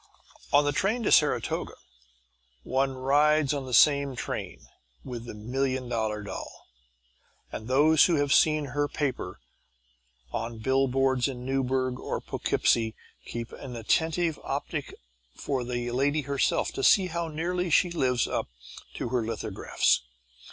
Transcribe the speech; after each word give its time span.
On 0.51 0.65
the 0.65 0.71
train 0.71 1.03
to 1.03 1.11
Saratoga 1.11 1.75
one 2.63 2.93
rides 2.95 3.53
on 3.53 3.67
the 3.67 3.71
same 3.75 4.15
train 4.15 4.65
with 5.03 5.25
the 5.25 5.35
Million 5.35 5.87
Dollar 5.89 6.23
Doll, 6.23 6.65
and 7.51 7.67
those 7.67 8.05
who 8.07 8.15
have 8.15 8.33
seen 8.33 8.69
her 8.73 8.87
"paper" 8.87 9.39
on 10.31 10.53
the 10.53 10.57
billboards 10.57 11.27
in 11.27 11.45
Newburgh 11.45 11.99
or 11.99 12.19
Poughkeepsie 12.19 12.95
keep 13.27 13.51
an 13.51 13.75
attentive 13.75 14.39
optic 14.43 14.85
open 14.87 14.95
for 15.35 15.63
the 15.63 15.91
lady 15.91 16.21
herself 16.21 16.71
to 16.71 16.83
see 16.83 17.05
how 17.05 17.27
nearly 17.27 17.69
she 17.69 17.91
lives 17.91 18.27
up 18.27 18.47
to 18.95 19.09
her 19.09 19.23
lithographs. 19.23 20.01